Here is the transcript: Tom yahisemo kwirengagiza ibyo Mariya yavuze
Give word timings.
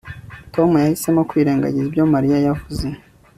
Tom 0.53 0.69
yahisemo 0.83 1.21
kwirengagiza 1.29 1.87
ibyo 1.89 2.03
Mariya 2.13 2.37
yavuze 2.47 2.87